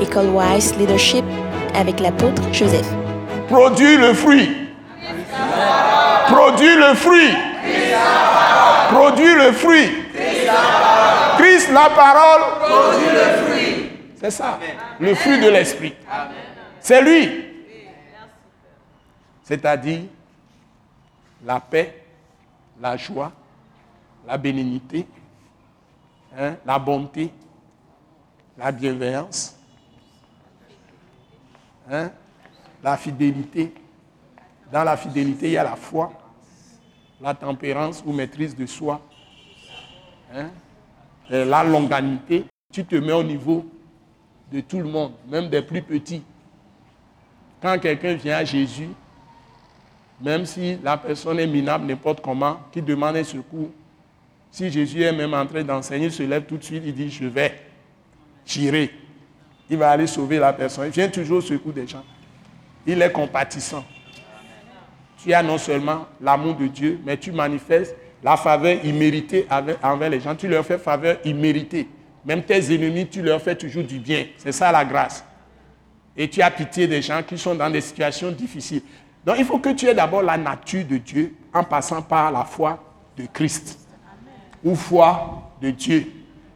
École 0.00 0.28
Wise 0.28 0.76
Leadership 0.76 1.24
avec 1.74 2.00
l'apôtre 2.00 2.42
Joseph. 2.52 2.86
Produis 3.48 3.96
le 3.96 4.12
fruit. 4.14 4.68
Produis 6.26 6.76
le 6.76 6.94
fruit. 6.94 7.32
Produis 8.90 9.34
le 9.34 9.52
fruit. 9.52 9.90
Christ 11.38 11.70
la 11.72 11.90
parole. 11.90 12.42
Produit 12.60 13.06
le 13.12 13.44
fruit. 13.44 13.90
C'est 14.20 14.30
ça. 14.30 14.58
Le 15.00 15.14
fruit 15.14 15.40
de 15.40 15.48
l'esprit. 15.48 15.94
C'est 16.80 17.02
lui. 17.02 17.44
C'est-à-dire 19.44 20.02
la 21.44 21.60
paix, 21.60 22.02
la 22.80 22.96
joie, 22.96 23.30
la 24.26 24.36
bénignité, 24.36 25.06
hein, 26.36 26.56
la 26.66 26.78
bonté, 26.78 27.30
la 28.58 28.72
bienveillance, 28.72 29.55
hein, 31.90 32.10
la 32.82 32.96
fidélité. 32.96 33.72
Dans 34.72 34.84
la 34.84 34.96
fidélité, 34.96 35.46
il 35.46 35.52
y 35.52 35.56
a 35.56 35.64
la 35.64 35.76
foi, 35.76 36.12
la 37.20 37.34
tempérance 37.34 38.02
ou 38.04 38.12
maîtrise 38.12 38.54
de 38.56 38.66
soi, 38.66 39.00
hein, 40.34 40.50
la 41.30 41.64
longanité. 41.64 42.44
Tu 42.72 42.84
te 42.84 42.96
mets 42.96 43.12
au 43.12 43.22
niveau 43.22 43.64
de 44.50 44.60
tout 44.60 44.78
le 44.78 44.84
monde, 44.84 45.12
même 45.28 45.48
des 45.48 45.62
plus 45.62 45.82
petits. 45.82 46.22
Quand 47.60 47.78
quelqu'un 47.78 48.14
vient 48.14 48.36
à 48.38 48.44
Jésus, 48.44 48.88
même 50.20 50.46
si 50.46 50.78
la 50.82 50.96
personne 50.96 51.38
est 51.38 51.46
minable 51.46 51.86
n'importe 51.86 52.20
comment, 52.20 52.58
qui 52.72 52.82
demande 52.82 53.16
un 53.16 53.24
secours, 53.24 53.70
si 54.50 54.70
Jésus 54.70 55.02
est 55.02 55.12
même 55.12 55.34
en 55.34 55.46
train 55.46 55.62
d'enseigner, 55.62 56.06
il 56.06 56.12
se 56.12 56.22
lève 56.22 56.44
tout 56.44 56.56
de 56.56 56.64
suite, 56.64 56.82
il 56.86 56.94
dit, 56.94 57.10
je 57.10 57.26
vais, 57.26 57.60
j'irai. 58.44 58.90
Il 59.68 59.76
va 59.76 59.90
aller 59.90 60.06
sauver 60.06 60.38
la 60.38 60.52
personne. 60.52 60.86
Il 60.86 60.92
vient 60.92 61.08
toujours 61.08 61.38
au 61.38 61.40
secours 61.40 61.72
des 61.72 61.86
gens. 61.86 62.04
Il 62.86 63.02
est 63.02 63.12
compatissant. 63.12 63.84
Tu 65.22 65.32
as 65.32 65.42
non 65.42 65.58
seulement 65.58 66.06
l'amour 66.20 66.54
de 66.54 66.66
Dieu, 66.68 67.00
mais 67.04 67.16
tu 67.16 67.32
manifestes 67.32 67.96
la 68.22 68.36
faveur 68.36 68.84
imméritée 68.84 69.46
envers 69.82 70.10
les 70.10 70.20
gens. 70.20 70.34
Tu 70.34 70.46
leur 70.46 70.64
fais 70.64 70.78
faveur 70.78 71.18
imméritée. 71.24 71.88
Même 72.24 72.42
tes 72.42 72.74
ennemis, 72.74 73.06
tu 73.08 73.22
leur 73.22 73.40
fais 73.40 73.56
toujours 73.56 73.84
du 73.84 73.98
bien. 73.98 74.26
C'est 74.36 74.52
ça 74.52 74.70
la 74.70 74.84
grâce. 74.84 75.24
Et 76.16 76.28
tu 76.28 76.40
as 76.42 76.50
pitié 76.50 76.86
des 76.86 77.02
gens 77.02 77.22
qui 77.22 77.36
sont 77.36 77.54
dans 77.54 77.70
des 77.70 77.80
situations 77.80 78.30
difficiles. 78.30 78.82
Donc 79.24 79.36
il 79.38 79.44
faut 79.44 79.58
que 79.58 79.70
tu 79.70 79.86
aies 79.86 79.94
d'abord 79.94 80.22
la 80.22 80.36
nature 80.36 80.84
de 80.86 80.96
Dieu 80.96 81.34
en 81.52 81.64
passant 81.64 82.02
par 82.02 82.30
la 82.30 82.44
foi 82.44 82.82
de 83.16 83.26
Christ. 83.32 83.78
Ou 84.64 84.74
foi 84.74 85.50
de 85.60 85.70
Dieu. 85.70 86.12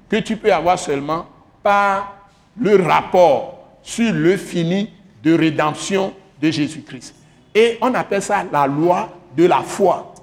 Que 0.09 0.17
tu 0.17 0.37
peux 0.37 0.53
avoir 0.53 0.79
seulement 0.79 1.27
par 1.63 2.20
le 2.59 2.83
rapport 2.83 3.59
sur 3.83 4.13
le 4.13 4.37
fini 4.37 4.91
de 5.23 5.35
rédemption 5.35 6.13
de 6.41 6.51
Jésus-Christ. 6.51 7.15
Et 7.55 7.79
on 7.81 7.93
appelle 7.95 8.23
ça 8.23 8.45
la 8.51 8.67
loi 8.67 9.11
de 9.37 9.47
la 9.47 9.61
foi. 9.61 10.15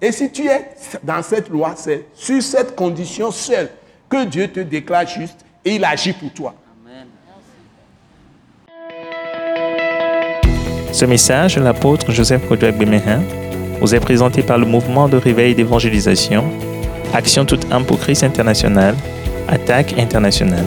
Et 0.00 0.12
si 0.12 0.30
tu 0.30 0.46
es 0.46 0.70
dans 1.02 1.22
cette 1.22 1.48
loi, 1.48 1.74
c'est 1.76 2.06
sur 2.14 2.40
cette 2.42 2.76
condition 2.76 3.30
seule 3.30 3.68
que 4.08 4.24
Dieu 4.24 4.48
te 4.48 4.60
déclare 4.60 5.06
juste 5.06 5.44
et 5.64 5.74
il 5.74 5.84
agit 5.84 6.12
pour 6.12 6.32
toi. 6.32 6.54
Ce 10.92 11.04
message 11.04 11.56
de 11.56 11.60
l'apôtre 11.60 12.10
Joseph 12.12 12.46
Kodouak 12.48 12.76
Bemehin 12.76 13.22
vous 13.80 13.94
est 13.94 14.00
présenté 14.00 14.42
par 14.42 14.58
le 14.58 14.66
mouvement 14.66 15.08
de 15.08 15.16
réveil 15.16 15.54
d'évangélisation, 15.54 16.44
Action 17.12 17.44
toute 17.44 17.70
âme 17.72 17.84
pour 17.84 17.98
Christ 17.98 18.24
international, 18.24 18.94
Attaque 19.48 19.98
internationale. 19.98 20.66